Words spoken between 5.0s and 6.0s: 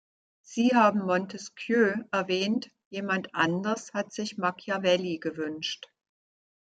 gewünscht.